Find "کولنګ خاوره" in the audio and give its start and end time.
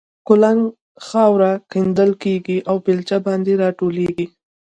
0.27-1.51